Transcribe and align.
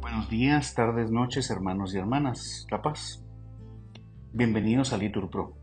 Buenos 0.00 0.28
días, 0.30 0.74
tardes, 0.74 1.10
noches, 1.10 1.50
hermanos 1.50 1.94
y 1.94 1.98
hermanas, 1.98 2.66
La 2.70 2.80
Paz. 2.80 3.24
Bienvenidos 4.32 4.92
a 4.92 4.98
Litur 4.98 5.28
Pro. 5.28 5.54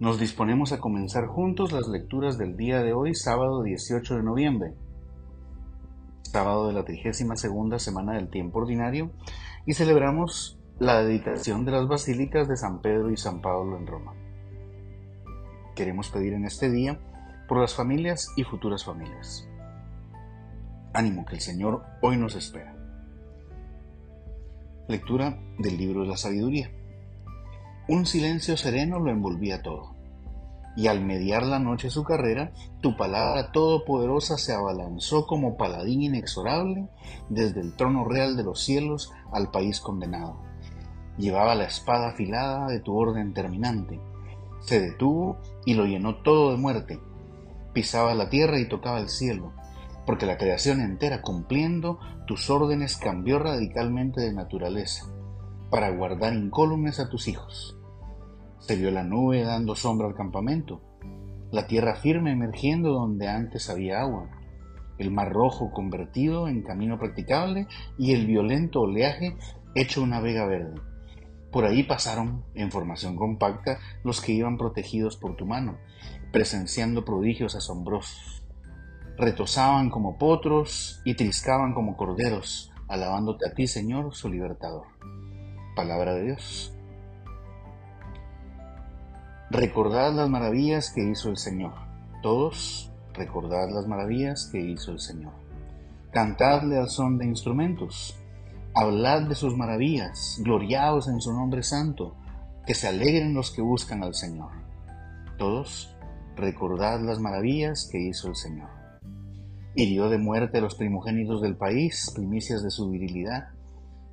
Nos 0.00 0.18
disponemos 0.18 0.72
a 0.72 0.80
comenzar 0.80 1.26
juntos 1.26 1.70
las 1.70 1.86
lecturas 1.86 2.38
del 2.38 2.56
día 2.56 2.82
de 2.82 2.92
hoy, 2.92 3.14
sábado 3.14 3.62
18 3.62 4.16
de 4.16 4.22
noviembre, 4.22 4.74
sábado 6.22 6.66
de 6.66 6.72
la 6.72 6.84
32 6.84 7.80
semana 7.80 8.14
del 8.14 8.28
tiempo 8.28 8.58
ordinario, 8.58 9.12
y 9.66 9.74
celebramos 9.74 10.58
la 10.80 11.04
dedicación 11.04 11.64
de 11.64 11.70
las 11.70 11.86
basílicas 11.86 12.48
de 12.48 12.56
San 12.56 12.80
Pedro 12.80 13.10
y 13.10 13.16
San 13.16 13.40
Pablo 13.40 13.76
en 13.78 13.86
Roma. 13.86 14.14
Queremos 15.76 16.10
pedir 16.10 16.32
en 16.32 16.44
este 16.44 16.70
día 16.70 16.98
por 17.46 17.60
las 17.60 17.74
familias 17.74 18.32
y 18.36 18.42
futuras 18.42 18.84
familias. 18.84 19.48
Ánimo 20.94 21.24
que 21.24 21.36
el 21.36 21.40
Señor 21.40 21.82
hoy 22.02 22.18
nos 22.18 22.34
espera. 22.34 22.76
Lectura 24.88 25.38
del 25.58 25.78
libro 25.78 26.02
de 26.02 26.08
la 26.08 26.18
sabiduría. 26.18 26.70
Un 27.88 28.04
silencio 28.04 28.58
sereno 28.58 28.98
lo 28.98 29.10
envolvía 29.10 29.62
todo, 29.62 29.94
y 30.76 30.88
al 30.88 31.02
mediar 31.02 31.44
la 31.44 31.58
noche 31.58 31.88
su 31.88 32.04
carrera, 32.04 32.52
tu 32.82 32.94
palabra 32.94 33.52
todopoderosa 33.52 34.36
se 34.36 34.52
abalanzó 34.52 35.26
como 35.26 35.56
paladín 35.56 36.02
inexorable 36.02 36.88
desde 37.30 37.62
el 37.62 37.74
trono 37.74 38.04
real 38.04 38.36
de 38.36 38.44
los 38.44 38.62
cielos 38.62 39.12
al 39.32 39.50
país 39.50 39.80
condenado. 39.80 40.42
Llevaba 41.16 41.54
la 41.54 41.64
espada 41.64 42.08
afilada 42.08 42.66
de 42.66 42.80
tu 42.80 42.94
orden 42.94 43.32
terminante. 43.32 43.98
Se 44.60 44.78
detuvo 44.78 45.38
y 45.64 45.72
lo 45.72 45.86
llenó 45.86 46.16
todo 46.16 46.50
de 46.50 46.58
muerte. 46.58 47.00
Pisaba 47.72 48.14
la 48.14 48.28
tierra 48.28 48.58
y 48.58 48.68
tocaba 48.68 48.98
el 48.98 49.08
cielo 49.08 49.52
porque 50.06 50.26
la 50.26 50.36
creación 50.36 50.80
entera 50.80 51.22
cumpliendo 51.22 51.98
tus 52.26 52.50
órdenes 52.50 52.96
cambió 52.96 53.38
radicalmente 53.38 54.20
de 54.20 54.32
naturaleza, 54.32 55.06
para 55.70 55.90
guardar 55.90 56.34
incólumes 56.34 57.00
a 57.00 57.08
tus 57.08 57.28
hijos. 57.28 57.78
Se 58.58 58.76
vio 58.76 58.90
la 58.90 59.04
nube 59.04 59.42
dando 59.42 59.74
sombra 59.74 60.06
al 60.06 60.14
campamento, 60.14 60.80
la 61.50 61.66
tierra 61.66 61.96
firme 61.96 62.32
emergiendo 62.32 62.92
donde 62.92 63.28
antes 63.28 63.68
había 63.68 64.00
agua, 64.00 64.30
el 64.98 65.10
mar 65.10 65.32
rojo 65.32 65.70
convertido 65.72 66.48
en 66.48 66.62
camino 66.62 66.98
practicable 66.98 67.66
y 67.98 68.12
el 68.12 68.26
violento 68.26 68.82
oleaje 68.82 69.36
hecho 69.74 70.02
una 70.02 70.20
vega 70.20 70.46
verde. 70.46 70.80
Por 71.50 71.64
ahí 71.64 71.82
pasaron, 71.82 72.44
en 72.54 72.70
formación 72.70 73.16
compacta, 73.16 73.78
los 74.04 74.20
que 74.22 74.32
iban 74.32 74.56
protegidos 74.56 75.16
por 75.16 75.36
tu 75.36 75.44
mano, 75.44 75.76
presenciando 76.30 77.04
prodigios 77.04 77.54
asombrosos 77.54 78.41
retozaban 79.16 79.90
como 79.90 80.18
potros 80.18 81.00
y 81.04 81.14
triscaban 81.14 81.74
como 81.74 81.96
corderos, 81.96 82.72
alabándote 82.88 83.46
a 83.48 83.54
ti, 83.54 83.66
Señor, 83.66 84.14
su 84.14 84.28
libertador. 84.28 84.86
Palabra 85.76 86.14
de 86.14 86.24
Dios. 86.24 86.74
Recordad 89.50 90.14
las 90.14 90.30
maravillas 90.30 90.90
que 90.90 91.02
hizo 91.02 91.28
el 91.28 91.36
Señor. 91.36 91.74
Todos, 92.22 92.90
recordad 93.12 93.70
las 93.70 93.86
maravillas 93.86 94.48
que 94.50 94.60
hizo 94.60 94.92
el 94.92 95.00
Señor. 95.00 95.32
Cantadle 96.10 96.78
al 96.78 96.88
son 96.88 97.18
de 97.18 97.26
instrumentos. 97.26 98.18
Hablad 98.74 99.28
de 99.28 99.34
sus 99.34 99.56
maravillas, 99.56 100.40
gloriados 100.42 101.08
en 101.08 101.20
su 101.20 101.32
nombre 101.32 101.62
santo, 101.62 102.16
que 102.66 102.74
se 102.74 102.88
alegren 102.88 103.34
los 103.34 103.50
que 103.50 103.60
buscan 103.60 104.02
al 104.02 104.14
Señor. 104.14 104.50
Todos, 105.36 105.94
recordad 106.36 107.00
las 107.00 107.18
maravillas 107.18 107.88
que 107.90 107.98
hizo 107.98 108.28
el 108.28 108.36
Señor. 108.36 108.81
Hirió 109.74 110.10
de 110.10 110.18
muerte 110.18 110.58
a 110.58 110.60
los 110.60 110.74
primogénitos 110.74 111.40
del 111.40 111.56
país, 111.56 112.12
primicias 112.14 112.62
de 112.62 112.70
su 112.70 112.90
virilidad. 112.90 113.48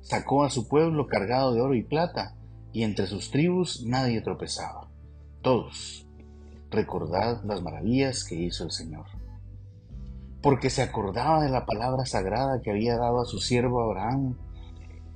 Sacó 0.00 0.44
a 0.44 0.50
su 0.50 0.68
pueblo 0.68 1.06
cargado 1.06 1.52
de 1.52 1.60
oro 1.60 1.74
y 1.74 1.82
plata, 1.82 2.34
y 2.72 2.84
entre 2.84 3.06
sus 3.06 3.30
tribus 3.30 3.84
nadie 3.84 4.22
tropezaba. 4.22 4.88
Todos, 5.42 6.06
recordad 6.70 7.42
las 7.44 7.62
maravillas 7.62 8.24
que 8.24 8.36
hizo 8.36 8.64
el 8.64 8.70
Señor. 8.70 9.04
Porque 10.42 10.70
se 10.70 10.82
acordaba 10.82 11.42
de 11.42 11.50
la 11.50 11.66
palabra 11.66 12.06
sagrada 12.06 12.62
que 12.62 12.70
había 12.70 12.96
dado 12.96 13.20
a 13.20 13.26
su 13.26 13.38
siervo 13.38 13.82
Abraham, 13.82 14.38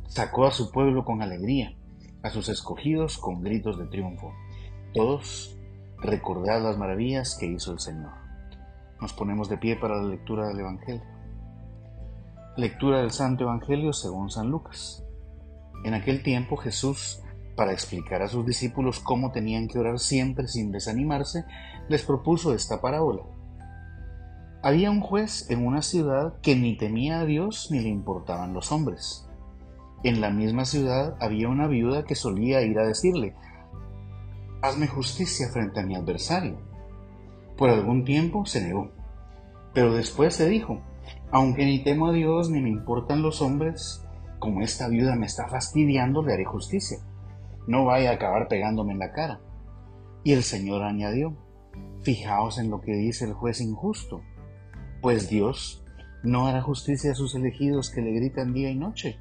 sacó 0.09 0.45
a 0.45 0.53
su 0.53 0.71
pueblo 0.71 1.07
con 1.07 1.23
alegría, 1.23 1.75
a 2.23 2.29
sus 2.29 2.51
escogidos 2.51 3.17
con 3.17 3.43
gritos 3.43 3.79
de 3.79 3.87
triunfo. 3.87 4.33
Todos, 4.93 5.57
recordad 6.03 6.63
las 6.63 6.77
maravillas 6.77 7.37
que 7.39 7.47
hizo 7.47 7.73
el 7.73 7.81
Señor. 7.81 8.24
Nos 9.01 9.13
ponemos 9.13 9.49
de 9.49 9.59
pie 9.59 9.77
para 9.77 9.97
la 9.97 10.09
lectura 10.09 10.47
del 10.49 10.61
Evangelio. 10.61 11.03
Lectura 12.57 13.01
del 13.01 13.11
Santo 13.11 13.45
Evangelio 13.45 13.93
según 13.93 14.31
San 14.31 14.51
Lucas. 14.51 15.05
En 15.85 15.95
aquel 15.95 16.23
tiempo 16.23 16.57
Jesús, 16.57 17.21
para 17.57 17.73
explicar 17.73 18.23
a 18.23 18.29
sus 18.29 18.47
discípulos 18.47 19.01
cómo 19.01 19.33
tenían 19.33 19.69
que 19.69 19.79
orar 19.79 19.99
siempre 19.99 20.47
sin 20.49 20.73
desanimarse, 20.73 21.45
les 21.89 22.03
propuso 22.03 22.55
esta 22.55 22.81
parábola. 22.81 23.23
Había 24.63 24.91
un 24.91 25.01
juez 25.01 25.51
en 25.51 25.67
una 25.67 25.83
ciudad 25.83 26.41
que 26.41 26.57
ni 26.57 26.77
temía 26.77 27.21
a 27.21 27.27
Dios 27.27 27.69
ni 27.71 27.81
le 27.81 27.89
importaban 27.89 28.55
los 28.55 28.73
hombres. 28.73 29.29
En 30.05 30.21
la 30.21 30.31
misma 30.31 30.65
ciudad 30.65 31.17
había 31.21 31.49
una 31.49 31.67
viuda 31.67 32.05
que 32.05 32.15
solía 32.15 32.63
ir 32.63 32.79
a 32.79 32.87
decirle, 32.87 33.35
Hazme 34.63 34.87
justicia 34.87 35.49
frente 35.53 35.81
a 35.81 35.83
mi 35.85 35.95
adversario. 35.95 36.57
Por 37.57 37.71
algún 37.71 38.05
tiempo 38.05 38.47
se 38.47 38.63
negó, 38.63 38.91
pero 39.73 39.95
después 39.95 40.35
se 40.35 40.49
dijo, 40.49 40.81
aunque 41.31 41.65
ni 41.65 41.83
temo 41.83 42.09
a 42.09 42.13
Dios 42.13 42.51
ni 42.51 42.61
me 42.61 42.71
importan 42.71 43.23
los 43.23 43.43
hombres, 43.43 44.05
como 44.39 44.63
esta 44.63 44.89
viuda 44.89 45.17
me 45.17 45.27
está 45.27 45.49
fastidiando, 45.49 46.23
le 46.23 46.33
haré 46.33 46.45
justicia. 46.45 46.99
No 47.67 47.85
vaya 47.85 48.11
a 48.11 48.15
acabar 48.15 48.49
pegándome 48.49 48.93
en 48.93 48.99
la 48.99 49.13
cara. 49.13 49.41
Y 50.23 50.33
el 50.33 50.43
Señor 50.43 50.83
añadió, 50.83 51.37
fijaos 52.03 52.59
en 52.59 52.71
lo 52.71 52.81
que 52.81 52.93
dice 52.93 53.25
el 53.25 53.33
juez 53.33 53.61
injusto, 53.61 54.23
pues 55.01 55.29
Dios 55.29 55.85
no 56.23 56.47
hará 56.47 56.63
justicia 56.63 57.13
a 57.13 57.15
sus 57.15 57.35
elegidos 57.35 57.91
que 57.91 58.01
le 58.01 58.13
gritan 58.13 58.53
día 58.53 58.71
y 58.71 58.77
noche, 58.77 59.19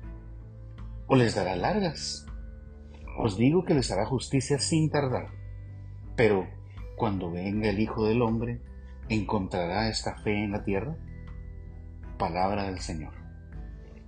o 1.07 1.15
les 1.15 1.35
dará 1.35 1.55
largas. 1.55 2.25
Os 3.17 3.37
digo 3.37 3.63
que 3.63 3.73
les 3.73 3.91
hará 3.91 4.05
justicia 4.05 4.59
sin 4.59 4.89
tardar. 4.89 5.27
Pero 6.15 6.47
cuando 6.95 7.31
venga 7.31 7.69
el 7.69 7.79
Hijo 7.79 8.05
del 8.05 8.21
Hombre, 8.21 8.61
¿encontrará 9.09 9.89
esta 9.89 10.15
fe 10.15 10.43
en 10.43 10.51
la 10.51 10.63
tierra? 10.63 10.95
Palabra 12.17 12.63
del 12.63 12.79
Señor. 12.79 13.13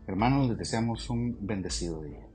Hermanos, 0.07 0.49
les 0.49 0.57
deseamos 0.57 1.09
un 1.09 1.37
bendecido 1.41 2.03
día. 2.03 2.25